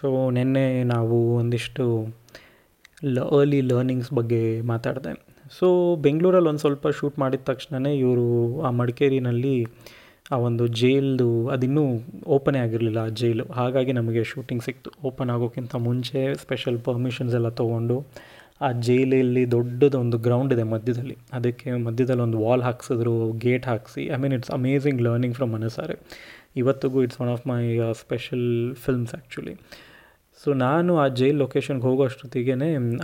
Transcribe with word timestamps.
So 0.00 0.30
ನಿನ್ನೆ 0.30 0.84
ನಾವು 0.84 1.36
ಒಂದಿಷ್ಟು 1.36 2.06
ಲ 3.04 3.20
ಅರ್ಲಿ 3.20 3.60
ಲರ್ನಿಂಗ್ಸ್ 3.60 4.12
ಬಗ್ಗೆ 4.12 4.60
ಮಾತಾಡಿದೆ. 4.60 5.26
ಸೊ 5.58 5.96
ಬೆಂಗಳೂರಲ್ಲಿ 5.96 6.48
ಒಂದು 6.48 6.60
ಸ್ವಲ್ಪ 6.60 6.88
ಶೂಟ್ 6.88 7.18
ಮಾಡಿದ 7.18 7.40
ತಕ್ಷಣವೇ 7.44 7.98
ಇವರು 7.98 8.62
ಆ 8.62 8.70
ಮಡಿಕೇರಿನಲ್ಲಿ 8.70 9.66
ಆ 10.32 10.36
ಒಂದು 10.36 10.66
ಜೈಲ್ದು 10.66 11.48
ಅದಿನ್ನೂ 11.48 11.84
ಓಪನೇ 12.26 12.58
ಆಗಿರಲಿಲ್ಲ 12.58 12.98
ಆ 12.98 13.08
ಜೈಲು 13.08 13.44
ಹಾಗಾಗಿ 13.44 13.92
ನಮಗೆ 13.92 14.24
ಶೂಟಿಂಗ್ 14.24 14.62
ಸಿಕ್ತು. 14.62 14.90
ಓಪನ್ 15.04 15.30
ಆಗೋಕ್ಕಿಂತ 15.30 15.74
ಮುಂಚೆ 15.74 16.34
ಸ್ಪೆಷಲ್ 16.34 16.80
ಪರ್ಮಿಷನ್ಸ್ 16.80 17.34
ಎಲ್ಲ 17.34 17.48
ತೊಗೊಂಡು 17.48 18.06
ಆ 18.60 18.72
ಜೈಲಲ್ಲಿ 18.72 19.50
ದೊಡ್ಡದೊಂದು 19.50 20.18
ಗ್ರೌಂಡ್ 20.18 20.52
ಇದೆ 20.52 20.62
ಮಧ್ಯದಲ್ಲಿ. 20.62 21.16
ಅದಕ್ಕೆ 21.32 21.70
ಮಧ್ಯದಲ್ಲಿ 21.70 22.22
ಒಂದು 22.22 22.38
ವಾಲ್ 22.38 22.62
ಹಾಕ್ಸಿದ್ರು 22.62 23.32
ಗೇಟ್ 23.32 23.66
ಹಾಕಿಸಿ. 23.66 24.04
I 24.06 24.16
mean 24.16 24.34
it's 24.34 24.50
amazing 24.50 25.02
learning 25.02 25.34
from 25.34 25.52
Manasaare 25.52 25.96
ಇವತ್ತಿಗೂ 26.62 27.00
it's 27.06 27.20
one 27.24 27.32
of 27.34 27.44
my 27.52 27.62
special 28.02 28.48
films 28.84 29.14
actually 29.18 29.54
so 30.40 30.50
ನಾನು 30.64 30.92
ಆ 31.02 31.04
ಜೈಲ್ 31.18 31.38
ಲೊಕೇಶನ್ಗೆ 31.42 31.84
ಹೋಗೋ 31.88 32.02
ಅಷ್ಟೊತ್ತಿಗೆ 32.08 32.54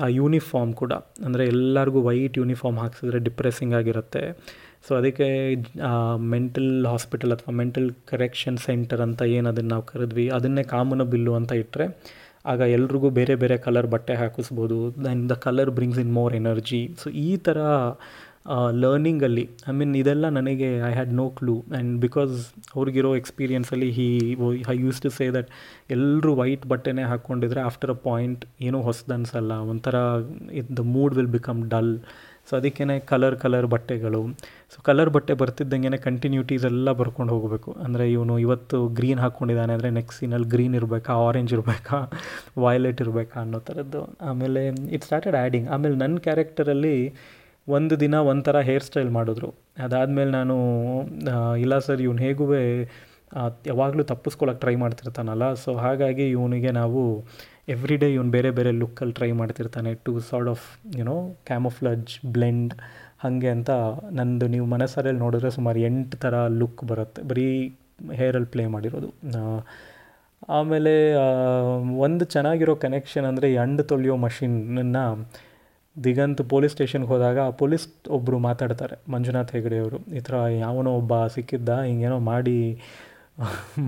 ಆ 0.04 0.08
ಯೂನಿಫಾರ್ಮ್ 0.20 0.72
ಕೂಡ, 0.80 0.92
ಅಂದರೆ 1.26 1.42
ಎಲ್ಲರಿಗೂ 1.52 2.00
ವೈಟ್ 2.08 2.34
ಯೂನಿಫಾರ್ಮ್ 2.40 2.78
ಹಾಕ್ಸಿದ್ರೆ 2.82 3.18
ಡಿಪ್ರೆಸ್ಸಿಂಗ್ 3.28 3.74
ಆಗಿರುತ್ತೆ. 3.78 4.22
ಸೊ 4.86 4.92
ಅದಕ್ಕೆ 4.98 5.28
ಮೆಂಟಲ್ 6.34 6.70
ಹಾಸ್ಪಿಟಲ್ 6.92 7.32
ಅಥವಾ 7.36 7.52
ಮೆಂಟಲ್ 7.60 7.88
ಕರೆಕ್ಷನ್ 8.10 8.58
ಸೆಂಟರ್ 8.66 9.02
ಅಂತ 9.06 9.22
ಏನು 9.36 9.48
ಅದನ್ನು 9.52 9.70
ನಾವು 9.74 9.84
ಕರೆದ್ವಿ, 9.92 10.26
ಅದನ್ನೇ 10.38 10.64
ಕಾಮನ 10.74 11.04
ಬಿಲ್ಲು 11.12 11.34
ಅಂತ 11.40 11.52
ಇಟ್ಟರೆ 11.62 11.86
ಆಗ 12.52 12.60
ಎಲ್ರಿಗೂ 12.76 13.08
ಬೇರೆ 13.18 13.34
ಬೇರೆ 13.42 13.56
ಕಲರ್ 13.66 13.88
ಬಟ್ಟೆ 13.94 14.14
ಹಾಕಿಸ್ಬೋದು 14.20 14.78
then 15.04 15.22
the 15.30 15.34
colour 15.46 15.70
brings 15.76 16.00
in 16.04 16.12
more 16.12 16.34
energy 16.40 16.82
so 17.02 17.08
ಈ 17.26 17.28
ಥರ 17.36 17.58
ಲರ್ನಿಂಗಲ್ಲಿ 18.70 19.48
ಐ 19.68 19.72
ಮೀನ್ 19.72 19.96
ಇದೆಲ್ಲ 19.96 20.28
ನನಗೆ 20.28 20.78
I 20.78 20.92
had 20.92 21.12
no 21.12 21.28
clue 21.30 21.64
and 21.72 22.00
because 22.00 22.52
ಅವ್ರಿಗಿರೋ 22.76 23.16
ಎಕ್ಸ್ಪೀರಿಯನ್ಸಲ್ಲಿ 23.16 23.90
he 23.90 24.36
I 24.70 24.76
used 24.76 25.02
to 25.02 25.10
say 25.10 25.30
that 25.30 25.50
ಎಲ್ಲರೂ 25.90 26.34
ವೈಟ್ 26.34 26.66
ಬಟ್ಟೆನೇ 26.66 27.02
ಹಾಕ್ಕೊಂಡಿದ್ರೆ 27.02 27.60
ಆಫ್ಟರ್ 27.60 27.90
ಅ 27.90 27.94
ಪಾಯಿಂಟ್ 27.94 28.44
ಏನೂ 28.60 28.80
ಹೊಸದು 28.80 29.14
ಅನಿಸಲ್ಲ 29.14 29.52
ಒಂಥರ 29.52 29.94
ಇದ್ 30.52 30.76
the 30.76 30.78
mood 30.78 31.14
will 31.14 31.26
become 31.26 31.70
dull 31.70 31.98
so 32.50 32.56
ಅದಕ್ಕೇ 32.56 32.98
ಕಲರ್ 33.00 33.36
ಕಲರ್ 33.36 33.66
ಬಟ್ಟೆಗಳು. 33.66 34.28
ಸೊ 34.74 34.82
ಕಲರ್ 34.82 35.10
ಬಟ್ಟೆ 35.10 35.34
ಬರ್ತಿದ್ದಂಗೆ 35.34 35.98
ಕಂಟಿನ್ಯೂಟೀಸ್ 35.98 36.64
ಎಲ್ಲ 36.64 36.92
ಬರ್ಕೊಂಡು 36.92 37.32
ಹೋಗಬೇಕು. 37.32 37.72
ಅಂದರೆ 37.72 38.12
ಇವನು 38.12 38.38
ಇವತ್ತು 38.38 38.88
ಗ್ರೀನ್ 38.88 39.18
ಹಾಕ್ಕೊಂಡಿದ್ದಾನೆ 39.18 39.72
ಅಂದರೆ 39.72 39.90
ನೆಕ್ಸ್ಟ್ 39.90 40.20
ಸೀನಲ್ಲಿ 40.20 40.48
ಗ್ರೀನ್ 40.48 40.74
ಇರಬೇಕಾ 40.74 41.14
ಆರೆಂಜ್ 41.14 41.52
ಇರಬೇಕಾ 41.52 42.10
ವೈಲೆಟ್ 42.58 43.00
ಇರಬೇಕಾ 43.00 43.40
ಅನ್ನೋ 43.40 43.58
ಥರದ್ದು 43.58 44.18
ಆಮೇಲೆ 44.20 44.68
ಇಟ್ 44.68 45.04
ಸ್ಟಾರ್ಟೆಡ್ 45.04 45.36
ಆ್ಯಡಿಂಗ್ 45.36 45.68
ಆಮೇಲೆ 45.68 45.96
ನನ್ನ 45.96 46.16
ಕ್ಯಾರೆಕ್ಟರಲ್ಲಿ 46.18 47.14
ಒಂದು 47.68 47.94
ದಿನ 48.00 48.14
ಒಂಥರ 48.30 48.60
ಹೇರ್ 48.60 48.82
ಸ್ಟೈಲ್ 48.82 49.10
ಮಾಡಿದ್ರು. 49.10 49.48
ಅದಾದಮೇಲೆ 49.78 50.30
ನಾನು 50.30 50.56
ಇಲ್ಲ 51.56 51.74
ಸರ್ 51.78 52.00
ಇವನು 52.00 52.18
ಹೇಗೂ 52.18 52.46
ಯಾವಾಗಲೂ 53.66 54.02
ತಪ್ಪಿಸ್ಕೊಳಕ್ಕೆ 54.02 54.60
ಟ್ರೈ 54.60 54.74
ಮಾಡ್ತಿರ್ತಾನಲ್ಲ 54.76 55.44
ಸೊ 55.54 55.72
ಹಾಗಾಗಿ 55.74 56.24
ಇವನಿಗೆ 56.30 56.70
ನಾವು 56.70 57.02
ಎವ್ರಿ 57.68 57.96
ಡೇ 57.96 58.08
ಇವನು 58.14 58.30
ಬೇರೆ 58.30 58.50
ಬೇರೆ 58.50 58.70
ಲುಕ್ಕಲ್ಲಿ 58.72 59.14
try 59.14 59.30
ಮಾಡ್ತಿರ್ತಾನೆ 59.32 59.94
to 60.06 60.12
sort 60.20 60.48
of 60.48 60.64
you know 60.98 61.16
camouflage 61.46 62.12
blend 62.26 62.74
ಹಾಗೆ 63.22 63.48
ಅಂತ 63.48 63.70
ನಂದು 64.18 64.46
ನೀವು 64.46 64.66
ಮನಸ್ಸರಲ್ಲಿ 64.66 65.20
ನೋಡಿದ್ರೆ 65.20 65.50
ಸುಮಾರು 65.50 65.78
ಎಂಟು 65.78 66.16
ಥರ 66.16 66.34
ಲುಕ್ 66.60 66.84
ಬರುತ್ತೆ, 66.84 67.22
ಬರೀ 67.22 67.46
ಹೇರಲ್ಲಿ 68.12 68.46
ಪ್ಲೇ 68.46 68.66
ಮಾಡಿರೋದು. 68.66 69.10
ಆಮೇಲೆ 70.48 70.94
ಒಂದು 72.06 72.24
ಚೆನ್ನಾಗಿರೋ 72.24 72.74
ಕನೆಕ್ಷನ್ 72.74 73.24
ಅಂದರೆ 73.24 73.48
ಎಂಡ್ 73.54 73.82
ತೊಳೆಯೋ 73.88 74.16
ಮಷಿನನ್ನು 74.16 75.04
ದಿಗಂತ್ 75.96 76.42
ಪೊಲೀಸ್ 76.52 76.72
ಸ್ಟೇಷನ್ಗೆ 76.72 77.08
ಹೋದಾಗ 77.08 77.38
ಆ 77.48 77.50
ಪೊಲೀಸ್ 77.62 77.86
ಒಬ್ಬರು 78.16 78.36
ಮಾತಾಡ್ತಾರೆ. 78.48 78.96
ಮಂಜುನಾಥ್ 79.14 79.50
ಹೆಗಡೆ 79.56 79.78
ಅವರು, 79.78 79.98
ಈ 80.18 80.20
ಥರ 80.26 80.34
ಯಾವನೋ 80.64 80.92
ಒಬ್ಬ 81.00 81.14
ಸಿಕ್ಕಿದ್ದ, 81.34 81.70
ಹಿಂಗೇನೋ 81.88 82.18
ಮಾಡಿ, 82.18 82.58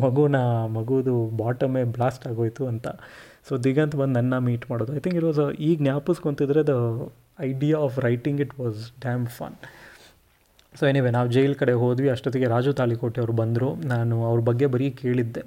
ಮಗುನ, 0.02 0.36
ಮಗುದು 0.76 1.14
ಬಾಟಮೇ 1.42 1.84
ಬ್ಲಾಸ್ಟ್ 1.96 2.26
ಆಗೋಯ್ತು 2.30 2.64
ಅಂತ. 2.72 2.88
ಸೊ 3.48 3.54
ದಿಗಂತ್ 3.66 3.96
ಬಂದು 4.00 4.14
ನನ್ನ 4.18 4.34
ಮೀಟ್ 4.48 4.64
ಮಾಡೋದು. 4.70 4.92
ಐ 4.98 5.00
ಥಿಂಕ್ 5.04 5.16
ಇಟ್ 5.20 5.26
ವಾಸ್ 5.30 5.40
ಈಗ 5.68 5.76
ಜ್ಞಾಪಿಸ್ಕೊತಿದ್ರೆ 5.82 6.62
the 6.72 6.74
idea 7.48 7.78
of 7.86 7.96
writing 7.98 8.40
it 8.44 8.54
was 8.60 8.80
damn 9.00 9.24
fun 9.38 9.56
so 10.78 10.84
anyway 10.90 11.10
ನಾವು 11.16 11.28
ಜೈಲ್ 11.28 11.54
ಕಡೆ 11.54 11.72
ಹೋದ್ವಿ. 11.82 12.08
ಅಷ್ಟೊತ್ತಿಗೆ 12.14 12.46
ರಾಜು 12.54 12.72
ತಾಳಿಕೋಟೆ 12.72 13.18
ಅವರು 13.22 13.34
ಬಂದರು. 13.42 13.68
ನಾನು 13.92 14.14
ಅವ್ರ 14.30 14.40
ಬಗ್ಗೆ 14.40 14.66
ಬರೀ 14.74 14.86
ಕೇಳಿದ್ದೆ. 15.02 15.42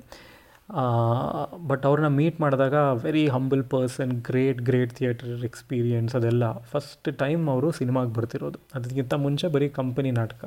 ಬಟ್ 1.69 1.83
ಅವ್ರನ್ನ 1.89 2.09
ಮೀಟ್ 2.17 2.37
ಮಾಡಿದಾಗ 2.43 2.77
very 3.03 3.23
humble 3.35 3.63
person 3.73 4.11
great 4.27 4.59
great 4.61 4.93
theatre 4.93 5.45
experience 5.49 6.13
ಅದೆಲ್ಲ. 6.19 6.45
ಫಸ್ಟ್ 6.71 7.09
ಟೈಮ್ 7.23 7.43
ಅವರು 7.49 7.67
ಸಿನಿಮಾಗೆ 7.71 8.11
ಬರ್ತಿರೋದು. 8.17 8.59
ಅದಕ್ಕಿಂತ 8.75 9.13
ಮುಂಚೆ 9.25 9.47
ಬರೀ 9.55 9.69
ಕಂಪನಿ 9.79 10.11
ನಾಟಕ. 10.19 10.41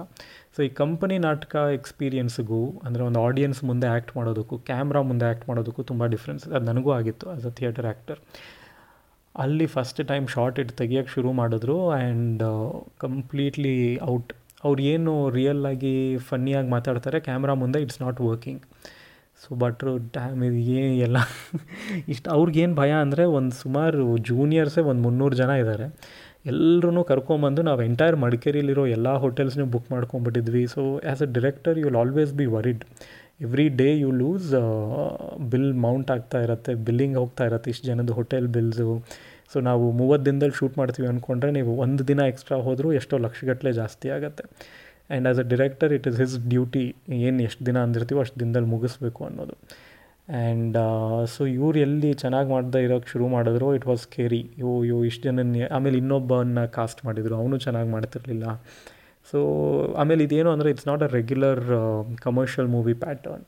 ಸೊ 0.56 0.60
ಈ 0.62 0.70
ಕಂಪನಿ 0.82 1.18
ನಾಟಕ 1.28 1.54
ಎಕ್ಸ್ಪೀರಿಯನ್ಸ್ಗೂ 1.78 2.60
ಅಂದರೆ 2.84 3.04
ಒಂದು 3.08 3.20
ಆಡಿಯನ್ಸ್ 3.26 3.60
ಮುಂದೆ 3.70 3.88
ಆ್ಯಕ್ಟ್ 3.94 4.12
ಮಾಡೋದಕ್ಕೂ 4.16 4.58
ಕ್ಯಾಮ್ರಾ 4.70 5.02
ಮುಂದೆ 5.10 5.26
ಆ್ಯಕ್ಟ್ 5.30 5.46
ಮಾಡೋದಕ್ಕೂ 5.50 5.84
ತುಂಬ 5.92 6.06
ಡಿಫ್ರೆನ್ಸ್ 6.16 6.44
ಅದು 6.48 6.64
ನನಗೂ 6.70 6.92
ಆಗಿತ್ತು 6.92 7.26
ಆ್ಯಸ್ 7.30 7.46
ಅ 7.46 7.54
ಥಿಯೇಟರ್ 7.60 7.88
ಆ್ಯಕ್ಟರ್ 7.92 8.20
ಅಲ್ಲಿ 9.34 9.66
ಫಸ್ಟ್ 9.74 10.00
ಟೈಮ್ 10.08 10.28
ಶಾರ್ಟ್ 10.28 10.56
ಇಟ್ 10.58 10.72
ತೆಗಿಯೋಕ್ಕೆ 10.78 11.12
ಶುರು 11.12 11.32
ಮಾಡಿದ್ರು 11.32 11.76
ಆ್ಯಂಡ್ 11.96 12.42
ಕಂಪ್ಲೀಟ್ಲಿ 12.98 13.76
ಔಟ್ 14.08 14.32
ಅವ್ರು 14.64 14.80
ಏನು 14.92 15.12
ರಿಯಲ್ಲಾಗಿ 15.30 15.92
ಫನ್ನಿಯಾಗಿ 16.28 16.68
ಮಾತಾಡ್ತಾರೆ 16.68 17.20
ಕ್ಯಾಮ್ರಾ 17.20 17.54
ಮುಂದೆ 17.54 17.78
ಇಟ್ಸ್ 17.82 18.00
ನಾಟ್ 18.02 18.18
ವರ್ಕಿಂಗ್ 18.20 18.62
ಸೊ 19.42 19.48
ಭಟ್ರು 19.62 19.92
ಡ್ಯಾಮ್ 20.16 20.40
ಇದು 20.48 20.58
ಏನು 20.80 20.94
ಎಲ್ಲ. 21.06 21.18
ಇಷ್ಟು 22.14 22.28
ಅವ್ರಿಗೇನು 22.36 22.74
ಭಯ 22.80 22.92
ಅಂದರೆ 23.04 23.24
ಒಂದು 23.38 23.54
ಸುಮಾರು 23.62 24.04
ಜೂನಿಯರ್ಸೇ 24.30 24.82
ಒಂದು 24.90 25.02
ಮುನ್ನೂರು 25.06 25.36
ಜನ 25.42 25.50
ಇದ್ದಾರೆ 25.62 25.86
ಎಲ್ಲರೂ 26.52 27.02
ಕರ್ಕೊಂಬಂದು 27.12 27.60
ನಾವು 27.68 27.80
ಎಂಟೈರ್ 27.88 28.16
ಮಡಿಕೇರಿಲಿರೋ 28.24 28.84
ಎಲ್ಲ 28.96 29.08
ಹೋಟೆಲ್ಸ್ನೂ 29.24 29.66
book 29.74 29.88
ಮಾಡ್ಕೊಂಬಿಟ್ಟಿದ್ವಿ. 29.94 30.62
So 30.74 30.82
as 30.98 31.22
a 31.26 31.28
director 31.38 31.78
you 31.80 31.86
will 31.88 32.00
always 32.02 32.32
be 32.38 32.46
worried 32.56 32.84
every 33.46 33.66
day 33.80 33.88
you 34.04 34.10
lose 34.22 34.48
bill 35.52 35.72
amount 35.84 36.10
ಆಗ್ತಾ 36.14 36.38
ಇರುತ್ತೆ 36.46 36.72
ಬಿಲ್ಲಿಂಗ್ 36.86 37.16
ಹೋಗ್ತಾ 37.22 37.44
ಇರುತ್ತೆ, 37.50 37.68
ಇಷ್ಟು 37.74 37.86
ಜನದ 37.90 38.14
ಹೋಟೆಲ್ 38.18 38.48
ಬಿಲ್ಸು 38.56 38.88
ಸೊ 39.52 39.60
ನಾವು 39.68 39.84
ಮೂವತ್ತು 40.00 40.24
ದಿನದಲ್ಲಿ 40.28 40.56
ಶೂಟ್ 40.58 40.76
ಮಾಡ್ತೀವಿ 40.80 41.06
ಅಂದ್ಕೊಂಡ್ರೆ 41.12 41.50
ನೀವು 41.58 41.70
ಒಂದು 41.84 42.02
ದಿನ 42.10 42.20
ಎಕ್ಸ್ಟ್ರಾ 42.32 42.56
ಹೋದರೂ 42.66 42.88
ಎಷ್ಟೋ 42.98 43.16
ಲಕ್ಷಗಟ್ಟಲೆ 43.26 43.70
ಜಾಸ್ತಿ 43.80 44.08
ಆಗುತ್ತೆ. 44.16 44.44
And 45.10 45.26
as 45.28 45.40
a 45.44 45.46
director 45.52 45.92
it 45.96 46.06
is 46.10 46.18
his 46.22 46.36
duty 46.52 46.84
ಏನು 47.28 47.42
ಎಷ್ಟು 47.48 47.62
ದಿನ 47.68 47.78
ಅಂದಿರ್ತೀವೋ 47.86 48.20
ಅಷ್ಟು 48.24 48.38
ದಿನದಲ್ಲಿ 48.42 48.70
ಮುಗಿಸ್ಬೇಕು 48.74 49.20
ಅನ್ನೋದು. 49.28 49.56
ಆ್ಯಂಡ್ 50.38 50.76
ಸೊ 51.34 51.42
ಇವ್ರು 51.56 51.78
ಎಲ್ಲಿ 51.86 52.10
ಚೆನ್ನಾಗಿ 52.22 52.48
ಮಾಡ್ದೆ 52.54 52.80
ಇರೋಕ್ಕೆ 52.86 53.08
ಶುರು 53.12 53.26
ಮಾಡಿದ್ರು 53.34 53.68
ಇಟ್ 53.78 53.86
ವಾಸ್ 53.90 54.04
ಕೇರಿ 54.16 54.42
ಇವು 54.62 54.72
ಇವು 54.90 55.00
ಇಷ್ಟು 55.10 55.24
ಜನ 55.28 55.40
ಆಮೇಲೆ 55.76 55.96
ಇನ್ನೊಬ್ಬನ 56.02 56.64
ಕಾಸ್ಟ್ 56.78 57.00
ಮಾಡಿದರು. 57.06 57.34
ಅವನು 57.42 57.58
ಚೆನ್ನಾಗಿ 57.66 57.90
ಮಾಡ್ತಿರಲಿಲ್ಲ. 57.96 58.46
ಸೊ 59.30 59.38
ಆಮೇಲೆ 60.00 60.22
ಇದೇನು 60.26 60.50
ಅಂದರೆ 60.54 60.68
it's 60.74 60.88
not 60.90 61.02
a 61.06 61.10
regular 61.18 61.62
commercial 62.26 62.68
movie 62.76 62.94
pattern 63.04 63.44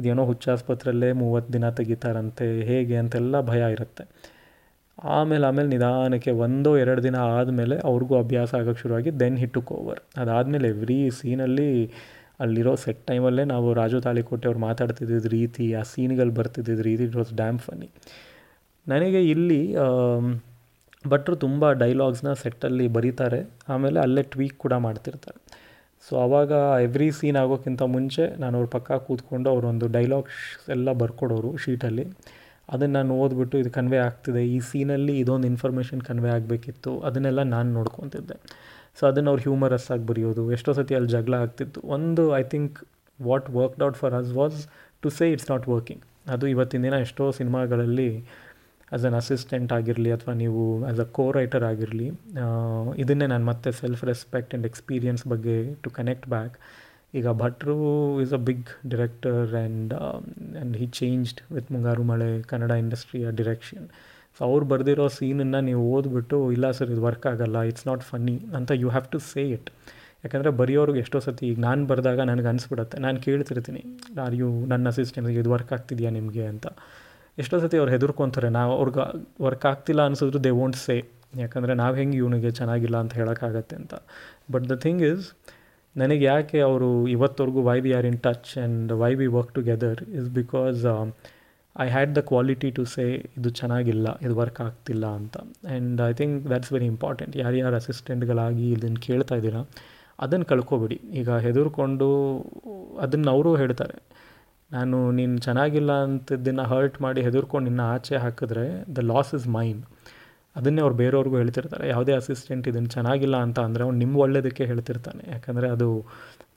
ಇದೇನೋ 0.00 0.22
ಹುಚ್ಚಾಸ್ಪತ್ರೆಯಲ್ಲೇ 0.30 1.10
ಮೂವತ್ತು 1.22 1.50
ದಿನ 1.56 1.66
ತೆಗಿತಾರಂತೆ, 1.78 2.46
ಹೇಗೆ 2.70 2.96
ಅಂತೆಲ್ಲ 3.02 3.36
ಭಯ 3.50 3.62
ಇರುತ್ತೆ. 3.76 4.04
ಆಮೇಲೆ 4.98 5.44
ಆಮೇಲೆ 5.46 5.68
ನಿಧಾನಕ್ಕೆ 5.68 6.30
ಒಂದೋ 6.44 6.70
ಎರಡು 6.78 7.02
ದಿನ 7.02 7.16
ಆದಮೇಲೆ 7.38 7.76
ಅವ್ರಿಗೂ 7.88 8.14
ಅಭ್ಯಾಸ 8.18 8.50
ಆಗೋಕ್ಕೆ 8.54 8.82
ಶುರುವಾಗಿ 8.82 9.10
ದೆನ್ 9.20 9.36
ಹಿಟ್ 9.38 9.52
ಟುಕ್ 9.52 9.72
ಓವರ್ 9.72 10.00
ಅದಾದಮೇಲೆ 10.22 10.68
ಎವ್ರಿ 10.68 11.10
ಸೀನಲ್ಲಿ 11.10 11.70
ಅಲ್ಲಿರೋ 12.40 12.72
ಸೆಟ್ 12.74 13.02
ಟೈಮಲ್ಲೇ 13.06 13.44
ನಾವು 13.44 13.74
ರಾಜು 13.74 14.00
ತಾಳಿಕೋಟೆ 14.00 14.46
ಅವ್ರು 14.48 14.60
ಮಾತಾಡ್ತಿದ್ದಿದ್ದ 14.60 15.28
ರೀತಿ, 15.38 15.66
ಆ 15.74 15.82
ಸೀನ್ಗಳು 15.82 16.32
ಬರ್ತಿದ್ದಿದ್ದ 16.38 16.80
ರೀತಿ 16.80 17.04
ಇಟ್ 17.04 17.16
ವಾಸ್ 17.16 17.32
ಡ್ಯಾಮ್ 17.34 17.58
ಫನ್ನಿ 17.58 17.88
ನನಗೆ 18.86 19.20
ಇಲ್ಲಿ 19.24 19.60
ಭಟ್ರು 21.04 21.36
ತುಂಬ 21.36 21.70
ಡೈಲಾಗ್ಸ್ನ 21.72 22.32
ಸೆಟ್ಟಲ್ಲಿ 22.32 22.88
ಬರೀತಾರೆ, 22.88 23.40
ಆಮೇಲೆ 23.68 24.00
ಅಲ್ಲೇ 24.00 24.22
ಟ್ವೀಕ್ 24.22 24.56
ಕೂಡ 24.58 24.74
ಮಾಡ್ತಿರ್ತಾರೆ. 24.86 25.38
ಸೊ 26.04 26.16
ಆವಾಗ 26.24 26.52
ಎವ್ರಿ 26.86 27.10
ಸೀನ್ 27.10 27.36
ಆಗೋಕ್ಕಿಂತ 27.36 27.82
ಮುಂಚೆ 27.82 28.24
ನಾನು 28.40 28.54
ಅವ್ರ 28.58 28.68
ಪಕ್ಕ 28.72 28.98
ಕೂತ್ಕೊಂಡು 29.06 29.48
ಅವರೊಂದು 29.50 29.86
ಡೈಲಾಗ್ಸ್ 29.86 30.70
ಎಲ್ಲ 30.70 30.92
ಬರ್ಕೊಡೋರು 30.92 31.56
ಶೀಟಲ್ಲಿ 31.56 32.04
ಅದನ್ನು 32.68 32.94
ನಾನು 32.98 33.14
ಓದ್ಬಿಟ್ಟು 33.22 33.56
ಇದು 33.62 33.70
ಕನ್ವೆ 33.70 33.98
ಆಗ್ತಿದೆ. 34.06 34.42
ಈ 34.54 34.58
ಸೀನಲ್ಲಿ 34.68 35.14
ಇದೊಂದು 35.22 35.46
ಇನ್ಫಾರ್ಮೇಷನ್ 35.52 36.02
ಕನ್ವೆ 36.08 36.30
ಆಗಬೇಕಿತ್ತು. 36.36 36.92
ಅದನ್ನೆಲ್ಲ 37.08 37.42
ನಾನು 37.54 37.68
ನೋಡ್ಕೊತಿದ್ದೆ. 37.78 38.36
ಸೊ 38.98 39.02
ಅದನ್ನು 39.10 39.30
ಅವ್ರು 39.32 39.42
ಹ್ಯೂಮರಸ್ 39.46 39.88
ಆಗಿ 39.94 40.04
ಬರೆಯೋದು, 40.10 40.44
ಎಷ್ಟೋ 40.56 40.72
ಸತಿ 40.78 40.94
ಅಲ್ಲಿ 40.98 41.10
ಜಗಳ 41.16 41.34
ಆಗ್ತಿತ್ತು. 41.44 41.80
ಒಂದು 41.96 42.24
I 42.40 42.42
think 42.54 42.76
what 43.18 43.48
worked 43.58 43.82
out 43.88 43.98
for 44.02 44.14
us 44.20 44.32
was 44.40 44.58
to 45.02 45.10
say 45.18 45.26
it's 45.34 45.48
not 45.50 45.66
working 45.74 46.02
ಅದು 46.34 46.44
ಇವತ್ತಿನ 46.54 46.82
ದಿನ 46.82 46.96
ಎಷ್ಟೋ 47.06 47.24
ಸಿನಿಮಾಗಳಲ್ಲಿ 47.38 48.10
ಆ್ಯಸ್ 48.88 49.04
ಅನ್ 49.08 49.16
ಅಸಿಸ್ಟೆಂಟ್ 49.20 49.70
ಆಗಿರಲಿ 49.76 50.10
ಅಥವಾ 50.16 50.32
ನೀವು 50.42 50.62
ಆ್ಯಸ್ 50.86 51.00
ಅ 51.00 51.06
ಕೋ 51.18 51.24
ರೈಟರ್ 51.38 51.64
ಆಗಿರಲಿ 51.70 52.08
ಇದನ್ನೇ 53.02 53.26
ನಾನು 53.26 53.44
ಮತ್ತೆ 53.44 53.70
ಸೆಲ್ಫ್ 53.80 54.02
ರೆಸ್ಪೆಕ್ಟ್ 54.04 54.52
ಆ್ಯಂಡ್ 54.52 54.66
ಎಕ್ಸ್ಪೀರಿಯನ್ಸ್ 54.66 55.24
ಬಗ್ಗೆ 55.32 55.56
ಟು 55.84 55.90
ಕನೆಕ್ಟ್ 55.90 56.26
ಬ್ಯಾಕ್ 56.28 56.56
ಈಗ 57.18 57.28
ಭಟ್ರು 57.42 57.76
is 58.24 58.34
a 58.38 58.42
big 58.48 58.68
director 58.92 59.54
and 59.60 59.92
and 60.00 60.74
he 60.80 60.86
changed 61.00 61.40
with 61.56 61.70
Mungaru 61.74 62.04
Male 62.12 62.28
Kannada 62.50 62.72
ಇಂಡಸ್ಟ್ರಿಯ 62.84 63.30
direction 63.40 63.86
so 64.38 64.42
ಅವ್ರು 64.48 64.64
ಬರೆದಿರೋ 64.72 65.04
ಸೀನನ್ನು 65.18 65.60
ನೀವು 65.68 65.82
ಓದ್ಬಿಟ್ಟು, 65.94 66.38
ಇಲ್ಲ 66.56 66.66
ಸರ್, 66.78 66.90
ಇದು 66.94 67.02
ವರ್ಕ್ 67.08 67.26
ಆಗೋಲ್ಲ 67.30 67.58
ಇಟ್ಸ್ 67.70 67.86
ನಾಟ್ 67.88 68.02
ಫನ್ನಿ 68.08 68.34
ಅಂತ 68.56 68.70
you 68.82 68.88
have 68.94 69.06
to 69.14 69.18
say 69.30 69.42
it 69.56 69.68
ಯಾಕಂದರೆ 70.24 70.50
ಬರೆಯೋರಿಗೆ 70.60 71.00
ಎಷ್ಟೋ 71.04 71.18
ಸತಿ, 71.26 71.44
ಈಗ 71.52 71.58
ನಾನು 71.66 71.82
ಬರೆದಾಗ 71.90 72.20
ನನಗೆ 72.30 72.48
ಅನಿಸ್ಬಿಡುತ್ತೆ. 72.52 72.96
ನಾನು 73.06 73.18
ಕೇಳ್ತಿರ್ತೀನಿ 73.26 73.82
ಆರ್ 74.24 74.34
ಯು 74.40 74.48
ನನ್ನ 74.72 74.92
ಅಸಿಸ್ಟೆಂಟ್ಗೆ 74.92 75.40
ಇದು 75.42 75.50
ವರ್ಕ್ 75.56 75.72
ಆಗ್ತಿದೆಯಾ 75.76 76.10
ನಿಮಗೆ? 76.18 76.44
ಅಂತ. 76.52 76.66
ಎಷ್ಟೋ 77.38 77.56
ಸತಿ 77.64 77.76
ಅವ್ರು 77.82 77.92
ಹೆದರ್ಕೊತಾರೆ, 77.94 78.48
ನಾವು 78.58 78.72
ಅವ್ರಿಗೆ 78.80 79.04
ವರ್ಕ್ 79.46 79.66
ಆಗ್ತಿಲ್ಲ 79.72 80.02
ಅನಿಸಿದ್ರು 80.10 80.40
ದೇ 80.46 80.52
ವೋಂಟ್ 80.60 80.78
ಸೇ 80.86 80.96
ಯಾಕಂದರೆ 81.38 81.72
ನಾವು 81.82 81.94
ಹೆಂಗೆ 82.00 82.16
ಇವನಿಗೆ 82.22 82.50
ಚೆನ್ನಾಗಿಲ್ಲ 82.58 82.96
ಅಂತ 83.04 83.14
ಹೇಳೋಕ್ಕಾಗತ್ತೆ 83.20 83.76
ಅಂತ. 83.80 83.94
ಬಟ್ 84.54 84.66
ದ 84.72 84.76
ಥಿಂಗ್ 84.84 85.02
ಇಸ್ 85.12 85.24
ನನಗೆ 85.96 86.24
ಯಾಕೆ 86.32 86.58
ಅವರು 86.68 86.88
ಇವತ್ತವರೆಗೂ 87.16 87.60
why 87.68 87.78
we 87.86 87.92
are 87.98 88.06
in 88.10 88.18
touch 88.26 88.50
and 88.58 88.92
why 89.02 89.12
we 89.20 89.28
work 89.36 89.52
together 89.58 90.00
is 90.20 90.28
because 90.40 90.82
I 91.76 91.86
had 91.94 92.12
the 92.18 92.20
quality 92.30 92.68
to 92.76 92.82
say 92.92 93.04
ಇದು 93.38 93.48
ಚೆನ್ನಾಗಿಲ್ಲ, 93.60 94.06
ಇದು 94.24 94.34
ವರ್ಕ್ 94.42 94.60
ಆಗ್ತಿಲ್ಲ 94.66 95.06
ಅಂತ. 95.18 95.36
And 95.70 95.98
I 96.10 96.12
think 96.20 96.36
that's 96.50 96.70
very 96.74 96.86
important 96.92 97.34
ಯಾರ್ಯಾರು 97.42 97.76
ಅಸಿಸ್ಟೆಂಟ್ಗಳಾಗಿ 97.80 98.66
ಇದನ್ನು 98.76 99.00
ಕೇಳ್ತಾ 99.06 99.36
ಇದ್ದೀರಾ 99.40 99.60
ಅದನ್ನು 100.24 100.46
ಕಳ್ಕೊಬೇಡಿ. 100.52 100.98
ಈಗ 101.20 101.30
ಹೆದರ್ಕೊಂಡು 101.46 102.08
ಅದನ್ನು 103.04 103.28
ಅವರು 103.34 103.50
ಹೇಳ್ತಾರೆ. 103.62 103.98
ನಾನು 104.70 104.98
ನೀನು 105.18 105.36
ಚೆನ್ನಾಗಿಲ್ಲ 105.46 105.92
ಅಂತಿದ್ದನ್ನು 106.04 106.64
ಹರ್ಟ್ 106.72 106.96
ಮಾಡಿ 107.04 107.20
ಹೆದರ್ಕೊಂಡು 107.26 107.66
ನಿನ್ನ 107.70 107.82
ಆಚೆ 107.96 108.16
ಹಾಕಿದ್ರೆ 108.24 108.64
ದ 108.96 109.02
ಲಾಸ್ 109.12 109.32
ಇಸ್ 109.38 109.46
ಮೈನ್ 109.58 109.80
ಅದನ್ನೇ 110.58 110.80
ಅವ್ರು 110.84 110.96
ಬೇರೆಯವ್ರಿಗೂ 111.02 111.36
ಹೇಳ್ತಿರ್ತಾರೆ, 111.42 111.84
ಯಾವುದೇ 111.94 112.12
ಅಸಿಸ್ಟೆಂಟ್ 112.20 112.66
ಇದನ್ನು 112.70 112.90
ಚೆನ್ನಾಗಿಲ್ಲ 112.96 113.36
ಅಂತ 113.46 113.58
ಅಂದರೆ 113.68 113.82
ಅವ್ನು 113.86 113.98
ನಿಮ್ಮ 114.04 114.16
ಒಳ್ಳೆಯದಕ್ಕೆ 114.24 114.64
ಹೇಳ್ತಿರ್ತಾನೆ. 114.70 115.22
ಯಾಕಂದರೆ 115.34 115.68
ಅದು 115.76 115.88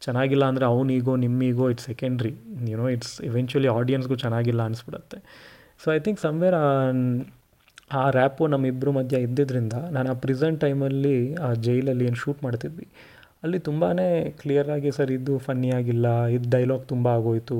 ಚೆನ್ನಾಗಿಲ್ಲ 0.05 0.43
ಅಂದರೆ 0.51 0.65
ಅವನಿಗೋ 0.73 1.13
ನಿಮ್ಮಿಗೋ 1.25 1.65
it's 1.73 1.87
secondary 1.91 2.31
you know 2.73 2.85
it's 2.95 3.15
eventually 3.29 3.69
ಆಡಿಯನ್ಸ್ಗೂ 3.77 4.17
ಚೆನ್ನಾಗಿಲ್ಲ 4.23 4.61
ಅನಿಸ್ಬಿಡುತ್ತೆ. 4.69 5.19
ಸೊ 5.81 5.87
ಐ 5.97 5.99
ಥಿಂಕ್ 6.05 6.19
ಸಮ್ವೇರ್ 6.27 6.57
ಆ 7.99 8.03
ರ್ಯಾಪು 8.17 8.43
ನಮ್ಮಿಬ್ಬರು 8.53 8.91
ಮಧ್ಯೆ 8.97 9.19
ಇದ್ದಿದ್ದರಿಂದ 9.27 9.75
ನಾನು 9.95 10.07
ಆ 10.13 10.15
ಪ್ರೆಸೆಂಟ್ 10.23 10.57
ಟೈಮಲ್ಲಿ 10.63 11.15
ಆ 11.45 11.47
ಜೈಲಲ್ಲಿ 11.67 12.03
ಏನು 12.09 12.19
ಶೂಟ್ 12.23 12.41
ಮಾಡ್ತಿದ್ವಿ. 12.45 12.87
ಅಲ್ಲಿ 13.43 13.59
ತುಂಬಾ 13.67 13.87
ಕ್ಲಿಯರಾಗಿ 14.41 14.89
ಸರ್ 14.97 15.11
ಇದು 15.17 15.33
ಫನ್ನಿ 15.45 15.69
ಆಗಿಲ್ಲ, 15.77 16.07
ಇದು 16.35 16.47
ಡೈಲಾಗ್ 16.55 16.85
ತುಂಬ 16.93 17.07
ಆಗೋಯಿತು. 17.19 17.57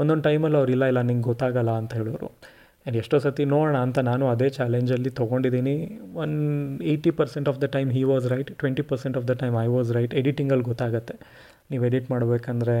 ಒಂದೊಂದು 0.00 0.24
ಟೈಮಲ್ಲಿ 0.28 0.58
ಅವ್ರು 0.60 0.72
ಇಲ್ಲ 0.74 0.84
ಇಲ್ಲ, 0.92 1.00
ನಿಂಗೆ 1.10 1.26
ಗೊತ್ತಾಗಲ್ಲ 1.30 1.72
ಅಂತ 1.80 1.92
ಹೇಳೋರು. 2.00 2.28
ಆ್ಯಂಡ್ 2.86 2.98
ಎಷ್ಟೋ 3.00 3.16
ಸತಿ 3.22 3.44
ನೋಡೋಣ 3.52 3.76
ಅಂತ 3.86 3.98
ನಾನು 4.08 4.24
ಅದೇ 4.32 4.48
ಚಾಲೆಂಜಲ್ಲಿ 4.56 5.10
ತೊಗೊಂಡಿದ್ದೀನಿ. 5.20 5.74
One 6.22 6.34
eighty 6.90 7.10
percent 7.20 7.48
of 7.52 7.58
the 7.62 7.68
time 7.76 7.88
he 7.96 8.02
was 8.10 8.26
right 8.32 8.50
twenty 8.60 8.82
percent 8.90 9.16
of 9.20 9.26
the 9.30 9.34
time 9.40 9.56
I 9.62 9.66
was 9.76 9.88
right 9.96 10.12
ಎಡಿಟಿಂಗಲ್ಲಿ 10.20 10.66
ಗೊತ್ತಾಗುತ್ತೆ. 10.70 11.14
ನೀವು 11.70 11.84
ಎಡಿಟ್ 11.88 12.06
ಮಾಡಬೇಕಂದ್ರೆ 12.14 12.76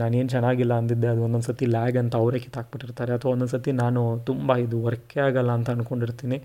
ನಾನೇನು 0.00 0.28
ಚೆನ್ನಾಗಿಲ್ಲ 0.34 0.74
ಅಂದಿದ್ದೆ, 0.80 1.08
ಅದು 1.12 1.20
ಒಂದೊಂದು 1.26 1.46
ಸತಿ 1.50 1.66
ಲ್ಯಾಗ್ 1.76 1.96
ಅಂತ 2.02 2.14
ಅವರೇ 2.22 2.38
ಕಿತ್ತಾಕ್ಬಿಟ್ಟಿರ್ತಾರೆ. 2.44 3.12
ಅಥವಾ 3.18 3.30
ಒಂದೊಂದು 3.34 3.52
ಸತಿ 3.56 3.72
ನಾನು 3.84 4.02
ತುಂಬ 4.28 4.56
ಇದು 4.64 4.78
ವರ್ಕೇ 4.86 5.20
ಆಗಲ್ಲ 5.28 5.50
ಅಂತ 5.58 5.70
ಅಂದ್ಕೊಂಡಿರ್ತೀನಿ 5.74 6.38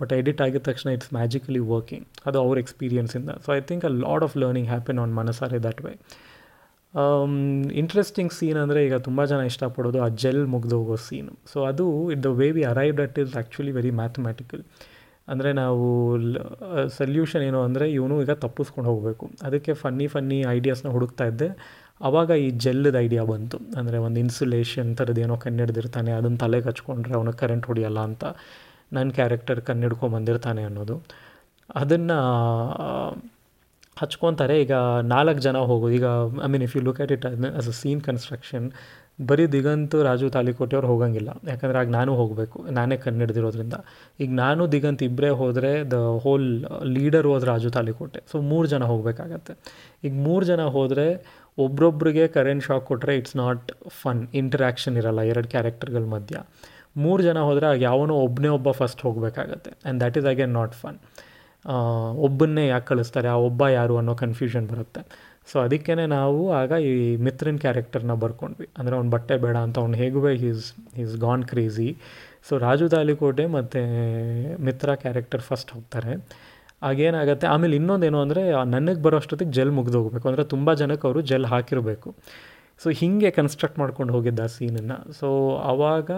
ಬಟ್ 0.00 0.12
ಎಡಿಟ್ 0.20 0.40
ಆಗಿದ 0.44 0.62
ತಕ್ಷಣ 0.68 0.88
ಇಟ್ಸ್ 0.96 1.10
ಮ್ಯಾಜಿಕಲಿ 1.18 1.60
ವರ್ಕಿಂಗ್ 1.72 2.06
ಅದು 2.28 2.38
ಅವ್ರ 2.44 2.56
ಎಕ್ಸ್ಪೀರಿಯನ್ಸಿಂದ 2.64 3.30
so 3.44 3.50
I 3.58 3.60
think 3.70 3.84
a 3.90 3.92
lot 4.04 4.24
of 4.26 4.34
learning 4.42 4.68
happen 4.72 5.00
on 5.04 5.12
Manasaare 5.20 5.58
that 5.68 5.82
way 5.86 5.92
interesting 7.82 8.32
scene 8.32 8.58
ಅಂದರೆ 8.64 8.80
ಈಗ 8.86 8.96
ತುಂಬ 9.06 9.20
ಜನ 9.30 9.40
ಇಷ್ಟಪಡೋದು 9.52 10.00
ಆ 10.06 10.08
ಜೆಲ್ 10.22 10.42
ಮುಗ್ದೋಗೋ 10.54 10.96
ಸೀನು 11.06 11.32
ಸೊ 11.52 11.60
ಅದು 11.70 11.86
it 12.14 12.22
the 12.22 12.30
way 12.40 12.48
we 12.56 12.64
arrived 12.72 13.00
at 13.06 13.18
is 13.22 13.32
actually 13.36 13.72
very 13.78 13.92
mathematical 14.02 14.62
ಅಂದರೆ 15.28 15.50
ನಾವು 15.60 15.84
ಸಲ್ಯೂಷನ್ 16.98 17.42
ಏನು 17.48 17.60
ಅಂದರೆ 17.66 17.86
ಇವನು 17.92 18.14
ಈಗ 18.22 18.32
ತಪ್ಪಿಸ್ಕೊಂಡು 18.44 18.88
ಹೋಗಬೇಕು. 18.90 19.24
ಅದಕ್ಕೆ 19.46 19.72
ಫನ್ನಿ 19.82 20.06
ಫನ್ನಿ 20.14 20.38
ಐಡಿಯಾಸ್ನ 20.56 20.90
ಹುಡುಕ್ತಾ 20.96 21.24
ಇದ್ದೆ. 21.30 21.48
ಆವಾಗ 22.06 22.30
ಈ 22.44 22.48
ಜೆಲ್ಲದ 22.64 22.96
ಐಡಿಯಾ 23.06 23.22
ಬಂತು. 23.32 23.58
ಅಂದರೆ 23.78 23.98
ಒಂದು 24.06 24.18
ಇನ್ಸುಲೇಷನ್ 24.24 24.90
ಥರದ್ದು 24.98 25.20
ಏನೋ 25.26 25.36
ಕಣ್ಣಿಡ್ದಿರ್ತಾನೆ 25.44 26.12
ಅದನ್ನು 26.18 26.38
ತಲೆಗೆ 26.44 26.68
ಹಚ್ಕೊಂಡ್ರೆ 26.70 27.14
ಅವನಿಗೆ 27.18 27.38
ಕರೆಂಟ್ 27.42 27.66
ಹೊಡಿಯಲ್ಲ 27.70 28.00
ಅಂತ 28.08 28.24
ನನ್ನ 28.92 29.08
ಕ್ಯಾರೆಕ್ಟರ್ 29.18 29.60
ಕಣ್ಣಿಡ್ಕೊಂಬಂದಿರ್ತಾನೆ 29.68 30.64
ಅನ್ನೋದು. 30.68 30.96
ಅದನ್ನು 31.82 32.18
ಹಚ್ಕೊತಾರೆ. 34.00 34.54
ಈಗ 34.64 34.74
ನಾಲ್ಕು 35.14 35.40
ಜನ 35.46 35.56
ಹೋಗೋದು 35.70 35.94
ಈಗ 35.98 36.06
I 36.46 36.48
mean 36.54 36.64
if 36.68 36.74
you 36.76 36.82
look 36.88 37.00
at 37.04 37.12
it 37.16 37.26
as 37.60 37.68
a 37.74 37.76
scene 37.82 38.02
construction 38.08 38.66
ಬರೀ 39.28 39.44
ದಿಗಂತ್ 39.46 39.94
ರಾಜು 40.06 40.28
ತಾಲಿಕೋಟೆ 40.36 40.74
ಅವ್ರು 40.76 40.88
ಹೋಗಂಗಿಲ್ಲ. 40.92 41.30
ಯಾಕಂದರೆ 41.50 41.78
ಆಗ 41.78 41.90
ನಾನು 41.98 42.12
ಹೋಗಬೇಕು. 42.20 42.58
ನಾನೇ 42.78 42.96
ಕಣ್ಣಿಡ್ದಿರೋದ್ರಿಂದ. 43.04 43.76
ಈಗ 44.20 44.30
ನಾನು 44.30 44.62
ದಿಗಂತ್ 44.72 45.02
ಇಬ್ಬರೇ 45.08 45.30
ಹೋದರೆ 45.42 45.70
ದ 45.92 45.98
ಹೋಲ್ 46.24 46.46
ಲೀಡರ್ 46.96 47.26
ಹೋದ 47.32 47.42
ರಾಜು 47.42 47.70
ತಾಲಿಕೋಟೆ. 47.70 48.22
ಸೊ 48.32 48.40
ಮೂರು 48.52 48.68
ಜನ 48.72 48.84
ಹೋಗಬೇಕಾಗತ್ತೆ. 48.92 49.54
ಈಗ 50.06 50.12
ಮೂರು 50.28 50.46
ಜನ 50.50 50.62
ಹೋದರೆ 50.76 51.06
ಒಬ್ರೊಬ್ರಿಗೆ 51.58 52.24
ಕರೆಂಟ್ 52.28 52.64
ಶಾಕ್ 52.64 52.84
ಕೊಟ್ಟರೆ 52.86 53.14
ಇಟ್ಸ್ 53.16 53.36
ನಾಟ್ 53.36 53.68
ಫನ್ 54.02 54.22
ಇಂಟ್ರ್ಯಾಕ್ಷನ್ 54.34 54.96
ಇರಲ್ಲ 54.96 55.20
ಎರಡು 55.32 55.48
ಕ್ಯಾರೆಕ್ಟರ್ಗಳ 55.48 56.04
ಮಧ್ಯ. 56.16 56.36
ಮೂರು 56.96 57.22
ಜನ 57.22 57.38
ಹೋದರೆ 57.48 57.66
ಆಗ 57.66 57.78
ಯಾವನೋ 57.82 58.14
ಒಬ್ಬನೇ 58.14 58.48
ಒಬ್ಬ 58.48 58.70
ಫಸ್ಟ್ 58.70 59.00
ಹೋಗಬೇಕಾಗತ್ತೆ. 59.06 59.70
And 59.70 60.00
that 60.00 60.18
is 60.18 60.26
again 60.26 60.52
not 60.60 60.74
fun 60.82 60.98
ಒಬ್ಬನ್ನೇ 62.26 62.64
ಯಾಕೆ 62.68 62.86
ಕಳಿಸ್ತಾರೆ? 62.92 63.28
ಆ 63.34 63.36
ಒಬ್ಬ 63.48 63.62
ಯಾರು 63.78 63.94
ಅನ್ನೋ 64.00 64.14
ಕನ್ಫ್ಯೂಷನ್ 64.24 64.66
ಬರುತ್ತೆ. 64.72 65.02
ಸೊ 65.50 65.56
ಅದಕ್ಕೇ 65.64 65.94
ನಾವು 66.16 66.40
ಆಗ 66.60 66.72
ಈ 66.88 66.92
ಮಿತ್ರನ್ 67.26 67.58
ಕ್ಯಾರೆಕ್ಟರ್ನ 67.64 68.14
ಬರ್ಕೊಂಡ್ವಿ. 68.24 68.66
ಅಂದರೆ 68.78 68.94
ಅವ್ನು 68.98 69.10
ಬಟ್ಟೆ 69.16 69.36
ಬೇಡ 69.44 69.56
ಅಂತ 69.66 69.76
ಅವ್ನು 69.82 69.96
ಹೇಗೂ 70.02 70.20
he's 70.44 70.66
is 71.04 71.14
gone 71.26 71.44
crazy 71.50 71.90
so 72.48 72.54
Raju 72.64 72.86
Dalikote 72.94 73.44
ಮತ್ತು 73.56 73.82
ಮಿತ್ರ 74.66 74.94
ಕ್ಯಾರೆಕ್ಟರ್ 75.04 75.42
ಫಸ್ಟ್ 75.48 75.70
ಹೋಗ್ತಾರೆ. 75.76 76.14
ಆಗೇನಾಗುತ್ತೆ 76.82 77.46
ಆಮೇಲೆ 77.52 77.74
ಇನ್ನೊಂದೇನು 77.80 78.18
ಅಂದರೆ 78.24 78.42
ನನಗೆ 78.74 79.00
ಬರೋ 79.04 79.16
ಅಷ್ಟೊತ್ತಿಗೆ 79.22 79.52
ಜೆಲ್ 79.58 79.72
ಮುಗಿದೋಗ್ಬೇಕು 79.78 80.26
ಅಂದರೆ 80.30 80.44
ತುಂಬ 80.54 80.74
ಜನಕ್ಕೆ 80.80 81.06
ಅವರು 81.08 81.20
ಜೆಲ್ 81.30 81.46
ಹಾಕಿರಬೇಕು. 81.52 82.08
ಸೊ 82.82 82.88
ಹೀಗೆ 83.00 83.30
ಕನ್ಸ್ಟ್ರಕ್ಟ್ 83.38 83.78
ಮಾಡ್ಕೊಂಡು 83.82 84.12
ಹೋಗಿದ್ದ 84.16 84.40
ಆ 84.48 84.50
ಸೀನನ್ನು 84.56 84.96
ಸೊ 85.20 85.28
ಆವಾಗ 85.72 86.10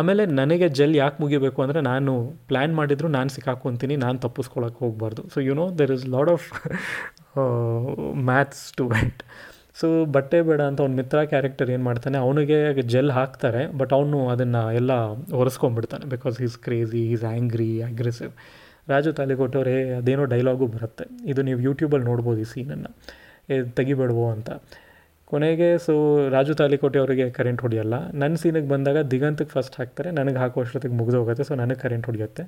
ಆಮೇಲೆ 0.00 0.22
ನನಗೆ 0.38 0.66
ಜೆಲ್ 0.78 0.94
ಯಾಕೆ 1.00 1.18
ಮುಗಿಬೇಕು 1.22 1.58
ಅಂದರೆ 1.64 1.80
ನಾನು 1.90 2.12
ಪ್ಲ್ಯಾನ್ 2.50 2.72
ಮಾಡಿದ್ರು 2.78 3.08
ನಾನು 3.16 3.30
ಸಿಕ್ಕಾಕೊಂತೀನಿ, 3.36 3.96
ನಾನು 4.04 4.16
ತಪ್ಪಿಸ್ಕೊಳಕ್ಕೆ 4.26 4.80
ಹೋಗಬಾರ್ದು. 4.84 5.22
So 5.34 5.40
you 5.48 5.54
know 5.60 5.66
there 5.80 5.92
is 5.96 6.06
lot 6.14 6.30
of 6.36 6.46
maths 8.30 8.64
to 8.78 8.86
it 9.02 9.22
so 9.80 9.86
ಬಟ್ಟೆ 10.16 10.38
ಬೇಡ 10.48 10.60
ಅಂತ 10.70 10.80
ಅವ್ನ 10.84 10.94
ಮಿತ್ರ 11.00 11.20
ಕ್ಯಾರೆಕ್ಟರ್ 11.32 11.68
ಏನು 11.74 11.84
ಮಾಡ್ತಾನೆ, 11.88 12.16
ಅವನಿಗೆ 12.24 12.58
ಜೆಲ್ 12.92 13.12
ಹಾಕ್ತಾರೆ 13.18 13.62
ಬಟ್ 13.80 13.92
ಅವನು 13.98 14.18
ಅದನ್ನು 14.34 14.62
ಎಲ್ಲ 14.80 14.92
ಒರೆಸ್ಕೊಂಡ್ಬಿಡ್ತಾನೆ 15.40 16.06
because 16.14 16.36
is 16.46 16.56
crazy 16.66 17.02
is 17.14 17.24
angry 17.32 17.70
aggressive 17.90 18.32
Raju 18.92 19.10
ತಾಲಿಕೋಟವ್ರೆ 19.18 19.74
ಅದೇನೋ 19.98 20.24
ಡೈಲಾಗು 20.32 20.66
ಬರುತ್ತೆ. 20.76 21.04
ಇದು 21.32 21.40
ನೀವು 21.48 21.60
ಯೂಟ್ಯೂಬಲ್ಲಿ 21.66 22.06
ನೋಡ್ಬೋದು 22.10 22.40
ಈ 22.44 22.48
ಸೀನನ್ನು 22.52 22.90
ತೆಗಿಬೇಡವೋ 23.78 24.26
ಅಂತ. 24.36 24.50
ಕೊನೆಗೆ 25.30 25.78
ಸೊ 25.86 25.94
ರಾಜು 26.34 26.54
ತಾಲಿಕೋಟೆ 26.54 26.98
ಅವರಿಗೆ 26.98 27.30
ಕರೆಂಟ್ 27.30 27.62
ಹೊಡೆಯಲ್ಲ. 27.62 27.94
ನನ್ನ 28.22 28.34
ಸೀನಿಗೆ 28.34 28.68
ಬಂದಾಗ 28.68 28.98
ದಿಗಂತಕ್ಕೆ 29.12 29.52
ಫಸ್ಟ್ 29.54 29.76
ಹಾಕ್ತಾರೆ. 29.80 30.10
ನನಗೆ 30.10 30.38
ಹಾಕೋ 30.42 30.60
ಅಷ್ಟೊತ್ತಿಗೆ 30.64 30.94
ಮುಗಿದೋಗುತ್ತೆ 30.94 31.44
ಸೊ 31.44 31.54
ನನಗೆ 31.54 31.80
ಕರೆಂಟ್ 31.84 32.06
ಹೊಡೆಯುತ್ತೆ. 32.06 32.44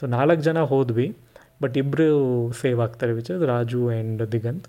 ಸೊ 0.00 0.06
ನಾಲ್ಕು 0.16 0.42
ಜನ 0.48 0.60
ಹೋದ್ವಿ 0.72 1.06
ಬಟ್ 1.62 1.76
ಇಬ್ಬರು 1.82 2.06
ಸೇವ್ 2.60 2.80
ಆಗ್ತಾರೆ 2.80 3.12
which 3.12 3.30
is 3.30 3.42
Raju 3.54 3.80
and 3.90 4.32
Diganth. 4.32 4.68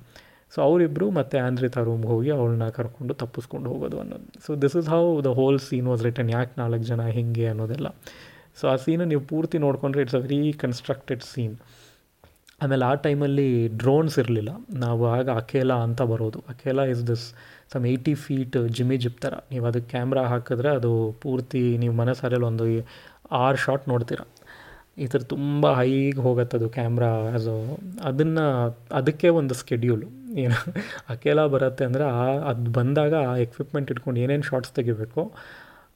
So 0.53 0.59
ಅವರಿಬ್ಬರು 0.61 1.07
ಮತ್ತು 1.11 1.37
ಆಂದ್ರಿತಾ 1.47 1.81
ರೂಮ್ಗೆ 1.87 2.07
ಹೋಗಿ 2.07 2.29
ಅವಳನ್ನ 2.29 2.67
ಕರ್ಕೊಂಡು 2.69 3.13
ತಪ್ಪಿಸ್ಕೊಂಡು 3.13 3.67
ಹೋಗೋದು 3.69 3.97
ಅನ್ನೋದು. 3.99 4.27
So 4.45 4.55
this 4.55 4.75
is 4.75 4.87
how 4.87 5.03
the 5.21 5.31
whole 5.39 5.59
scene 5.59 5.87
was 5.87 6.03
written 6.03 6.31
ಯಾಕೆ 6.31 6.53
ನಾಲ್ಕು 6.61 6.85
ಜನ 6.91 7.01
ಹಿಂಗೆ 7.17 7.47
ಅನ್ನೋದೆಲ್ಲ. 7.47 7.87
ಸೊ 8.61 8.67
ಆ 8.67 8.75
ಸೀನು 8.75 9.05
ನೀವು 9.05 9.21
ಪೂರ್ತಿ 9.21 9.57
ನೋಡಿಕೊಂಡ್ರೆ 9.57 10.01
it's 10.01 10.15
a 10.15 10.23
very 10.25 10.39
constructed 10.63 11.23
scene 11.23 11.55
ಆಮೇಲೆ 12.61 12.85
ಆ 12.85 12.93
ಟೈಮಲ್ಲಿ 13.03 13.47
ಡ್ರೋನ್ಸ್ 13.77 14.15
ಇರಲಿಲ್ಲ. 14.21 14.51
ನಾವು 14.77 15.03
ಆಗ 15.09 15.29
ಅಕೇಲಾ 15.41 15.77
ಅಂತ 15.85 16.01
ಬರೋದು. 16.11 16.39
Akela 16.49 16.83
is 16.85 17.03
this 17.07 17.25
some 17.73 17.85
eighty 17.85 18.13
feet 18.23 18.57
jimmy 18.75 18.97
jib 18.97 19.19
ಥರ 19.21 19.35
ನೀವು 19.51 19.65
ಅದಕ್ಕೆ 19.65 19.89
ಕ್ಯಾಮ್ರಾ 19.91 20.23
ಹಾಕಿದ್ರೆ 20.27 20.69
ಅದು 20.77 20.91
ಪೂರ್ತಿ 21.21 21.61
ನೀವು 21.77 21.95
ಮನಸ್ಸಾರಲ್ಲಿ 21.95 22.47
ಒಂದು 22.47 22.65
ಆರು 23.39 23.57
ಶಾಟ್ 23.57 23.85
ನೋಡ್ತೀರ. 23.89 24.21
ಈ 24.97 25.07
ಥರ 25.07 25.21
ತುಂಬ 25.31 25.65
ಹೈಗೆ 25.77 26.21
ಹೋಗುತ್ತೆ 26.21 26.55
ಅದು 26.57 26.69
ಕ್ಯಾಮ್ರಾ 26.69 27.09
ಆ್ಯಸ್ 27.27 27.45
ಅದನ್ನು, 28.03 28.45
ಅದಕ್ಕೆ 28.91 29.27
ಒಂದು 29.37 29.53
ಸ್ಕೆಡ್ಯೂಲು 29.59 30.07
ಏನು 30.37 30.57
ಅಕೇಲಾ 31.09 31.45
ಬರುತ್ತೆ 31.47 31.83
ಅಂದರೆ 31.85 32.05
ಆ, 32.13 32.23
ಅದು 32.49 32.71
ಬಂದಾಗ 32.71 33.13
ಆ 33.27 33.35
ಎಕ್ವಿಪ್ಮೆಂಟ್ 33.45 33.91
ಇಟ್ಕೊಂಡು 33.91 34.19
ಏನೇನು 34.19 34.43
ಶಾರ್ಟ್ಸ್ 34.43 34.73
ತೆಗಿಬೇಕು 34.73 35.23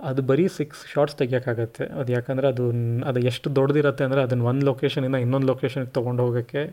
ಅದು 0.09 0.21
ಬರೀ 0.29 0.45
ಸಿಕ್ಸ್ 0.57 0.79
ಶಾರ್ಟ್ಸ್ 0.91 1.15
ತೆಗಿಯೋಕ್ಕಾಗತ್ತೆ 1.19 1.85
ಅದು 1.99 2.09
ಯಾಕಂದರೆ 2.15 2.47
ಅದು 2.53 2.63
ಅದು 3.09 3.19
ಎಷ್ಟು 3.29 3.47
ದೊಡ್ಡದಿರುತ್ತೆ 3.57 4.03
ಅಂದರೆ 4.07 4.21
ಅದನ್ನು 4.27 4.45
ಒಂದು 4.51 4.63
ಲೊಕೇಶನಿಂದ 4.69 5.17
ಇನ್ನೊಂದು 5.25 5.47
ಲೊಕೇಶನ್ಗೆ 5.51 5.91
ತೊಗೊಂಡು 5.97 6.21
ಹೋಗೋಕ್ಕೆ 6.25 6.63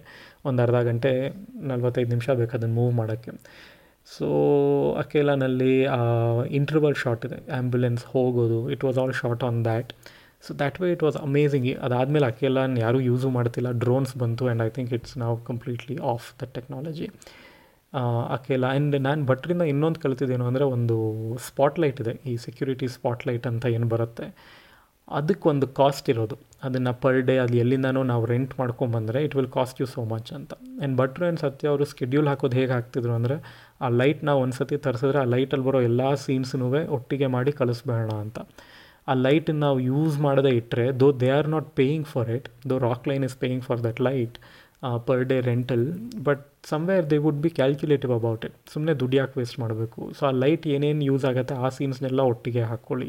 ಒಂದು 0.49 0.63
ಅರ್ಧ 0.65 0.79
ಗಂಟೆ, 0.89 1.13
ನಲ್ವತ್ತೈದು 1.71 2.11
ನಿಮಿಷ 2.15 2.29
ಬೇಕು 2.41 2.55
ಅದನ್ನು 2.59 2.77
ಮೂವ್ 2.81 2.93
ಮಾಡೋಕ್ಕೆ. 3.01 3.33
ಸೊ 4.15 4.27
ಅಕೇಲಾನಲ್ಲಿ 5.03 5.75
ಇಂಟರ್ವಲ್ 6.59 6.97
ಶಾಟ್ 7.03 7.25
ಇದೆ. 7.29 7.39
ಆ್ಯಂಬುಲೆನ್ಸ್ 7.57 8.05
ಹೋಗೋದು 8.15 8.61
it 8.77 8.85
was 8.89 8.99
all 9.03 9.15
shot 9.21 9.45
on 9.49 9.61
that 9.69 9.93
so 10.47 10.51
that 10.61 10.79
way 10.83 10.89
it 10.97 11.03
was 11.07 11.19
amazing 11.27 11.67
ಅದಾದಮೇಲೆ 11.87 12.27
ಅಕೇಲಾನ 12.33 12.79
ಯಾರೂ 12.85 12.99
ಯೂಸು 13.11 13.29
ಮಾಡ್ತಿಲ್ಲ. 13.37 13.71
ಡ್ರೋನ್ಸ್ 13.85 14.13
ಬಂತು 14.23 14.45
ಆ್ಯಂಡ್ 14.47 14.63
ಐ 14.67 14.71
ಥಿಂಕ್ 14.77 14.93
ಇಟ್ಸ್ 14.99 15.15
ನಾವು 15.23 15.37
completely 15.51 15.97
off 16.13 16.29
the 16.43 16.49
technology 16.57 17.09
Akela 18.37 18.65
and 18.73 18.97
ನಾನು 19.07 19.23
ಭಟ್ರಿಂದ 19.31 19.65
ಇನ್ನೊಂದು 19.73 20.01
ಕಲಿತಿದ್ದೇನು 20.05 20.45
ಅಂದರೆ 20.51 20.65
ಒಂದು 20.77 20.97
ಸ್ಪಾಟ್ಲೈಟ್ 21.49 22.01
ಇದೆ, 22.05 22.15
ಈ 22.31 22.35
ಸೆಕ್ಯೂರಿಟಿ 22.47 22.89
ಸ್ಪಾಟ್ಲೈಟ್ 22.97 23.47
ಅಂತ 23.51 23.65
ಏನು 23.77 23.89
ಬರುತ್ತೆ 23.95 24.27
ಅದಕ್ಕೊಂದು 25.19 25.67
ಕಾಸ್ಟ್ 25.79 26.09
ಇರೋದು. 26.13 26.37
ಅದನ್ನು 26.67 26.93
ಪರ್ 27.03 27.19
ಡೇ 27.29 27.35
ಅದು 27.45 27.55
ಎಲ್ಲಿಂದನೂ 27.63 28.03
ನಾವು 28.11 28.25
rent 28.33 28.53
ಮಾಡ್ಕೊಂಬಂದರೆ 28.61 29.19
it 29.27 29.35
will 29.39 29.51
cost 29.57 29.79
you 29.83 29.87
so 29.95 30.03
much 30.13 30.31
ಅಂತ. 30.39 30.53
ಆ್ಯಂಡ್ 30.81 30.95
ಭಟ್ರು 31.01 31.25
ಆ್ಯಂಡ್ 31.27 31.41
ಸತ್ಯ 31.45 31.71
ಅವರು 31.73 31.85
ಸ್ಕೆಡ್ಯೂಲ್ 31.93 32.29
ಹಾಕೋದು 32.31 32.57
ಹೇಗೆ 32.61 32.73
ಹಾಕ್ತಿದ್ರು 32.77 33.13
ಅಂದರೆ, 33.19 33.37
ಆ 33.85 33.89
ಲೈಟ್ 34.01 34.21
ನಾವು 34.29 34.41
ಒಂದು 34.45 34.57
ಸತಿ 34.61 34.79
ತರಿಸಿದ್ರೆ 34.87 35.21
ಆ 35.25 35.27
ಲೈಟಲ್ಲಿ 35.35 35.67
ಬರೋ 35.69 35.81
ಎಲ್ಲ 35.89 36.03
ಸೀನ್ಸ್ನೂ 36.27 36.69
ಒಟ್ಟಿಗೆ 36.99 37.31
ಮಾಡಿ 37.37 37.55
ಕಳಿಸ್ಬೇಡ 37.61 38.11
ಅಂತ. 38.25 38.39
ಆ 39.11 39.15
ಲೈಟನ್ನು 39.27 39.63
ನಾವು 39.67 39.81
ಯೂಸ್ 39.91 40.17
ಮಾಡದೇ 40.27 40.53
ಇಟ್ಟರೆ 40.61 40.87
though 41.03 41.07
they 41.23 41.31
are 41.39 41.49
not 41.57 41.69
paying 41.81 42.07
for 42.13 42.31
it 42.37 42.49
though 42.73 42.79
Rockline 43.11 43.25
is 43.29 43.37
paying 43.45 43.65
for 43.69 43.81
that 43.89 44.01
light 44.09 44.37
per 45.09 45.25
day 45.31 45.39
rental 45.53 45.85
but 46.29 46.45
somewhere 46.65 47.05
they 47.11 47.17
would 47.25 47.39
be 47.45 47.51
calculative 47.59 48.13
about 48.17 48.43
it 48.47 48.57
ಸುಮ್ಮನೆ 48.73 48.93
ದುಡ್ಡು 49.01 49.17
ಯಾಕೆ 49.19 49.35
ವೇಸ್ಟ್ 49.41 49.59
ಮಾಡಬೇಕು. 49.63 50.01
ಸೊ 50.19 50.23
ಆ 50.29 50.33
ಲೈಟ್ 50.43 50.65
ಏನೇನು 50.75 51.05
ಯೂಸ್ 51.11 51.25
ಆಗುತ್ತೆ 51.31 51.55
ಆ 51.65 51.69
ಸೀನ್ಸ್ನೆಲ್ಲ 51.77 52.21
ಒಟ್ಟಿಗೆ 52.33 52.63
ಹಾಕ್ಕೊಳ್ಳಿ 52.71 53.09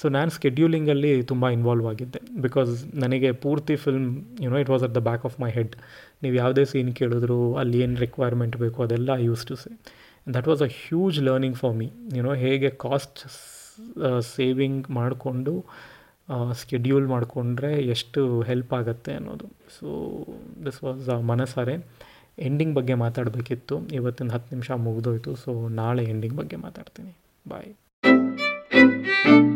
ಸೊ 0.00 0.08
ನಾನು 0.16 0.30
ಸ್ಕೆಡ್ಯೂಲಿಂಗಲ್ಲಿ 0.36 1.12
ತುಂಬ 1.30 1.48
ಇನ್ವಾಲ್ವ್ 1.56 1.86
ಆಗಿದ್ದೆ. 1.92 2.20
ಬಿಕಾಸ್ 2.46 2.70
ನನಗೆ 3.04 3.30
ಪೂರ್ತಿ 3.44 3.76
film 3.84 4.08
you know 4.44 4.58
it 4.64 4.72
was 4.74 4.84
at 4.88 4.94
the 4.98 5.02
back 5.08 5.24
of 5.30 5.36
my 5.44 5.50
head 5.58 5.74
ನೀವು 6.24 6.36
ಯಾವುದೇ 6.42 6.64
ಸೀನ್ 6.72 6.92
ಕೇಳಿದ್ರು, 7.00 7.40
ಅಲ್ಲಿ 7.62 7.80
ಏನು 7.86 7.98
ರಿಕ್ವೈರ್ಮೆಂಟ್ 8.06 8.58
ಬೇಕು 8.64 8.78
ಅದೆಲ್ಲ 8.86 9.10
use 9.28 9.44
to 9.50 9.56
say 9.62 9.72
that 10.26 10.48
was 10.52 10.62
a 10.68 10.70
huge 10.82 11.18
learning 11.28 11.58
for 11.62 11.74
me 11.80 11.88
you know 12.18 12.34
ಹೇಗೆ 12.44 12.70
ಕಾಸ್ಟ್ 12.86 13.20
ಸೇವಿಂಗ್ 14.34 14.84
ಮಾಡಿಕೊಂಡು 14.98 15.54
ಸ್ಕೆಡ್ಯೂಲ್ 16.62 17.06
ಮಾಡಿಕೊಂಡ್ರೆ 17.12 17.70
ಎಷ್ಟು 17.94 18.20
ಹೆಲ್ಪ್ 18.48 18.72
ಆಗುತ್ತೆ 18.78 19.12
ಅನ್ನೋದು. 19.20 19.46
ಸೊ 19.76 19.86
ದಿಸ್ 20.66 20.78
ವಾಸ್ 20.84 21.08
ಮನಸಾರೆ. 21.30 21.74
ಎಂಡಿಂಗ್ 22.38 22.74
ಬಗ್ಗೆ 22.74 22.94
ಮಾತಾಡಬೇಕಿತ್ತು. 22.94 23.80
ಇವತ್ತಿನ 23.92 24.30
ಹತ್ತು 24.30 24.56
ನಿಮಿಷ 24.56 24.70
ಮುಗಿದೋಯ್ತು. 24.70 25.36
ಸೊ 25.36 25.68
ನಾಳೆ 25.68 26.04
ಎಂಡಿಂಗ್ 26.04 26.36
ಬಗ್ಗೆ 26.36 26.56
ಮಾತಾಡ್ತೀನಿ. 26.56 27.16
ಬಾಯ್ 27.48 29.49